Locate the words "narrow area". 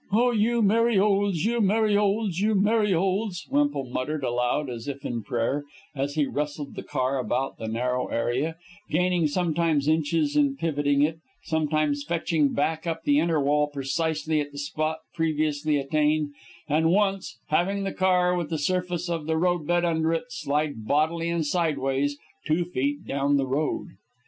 7.67-8.55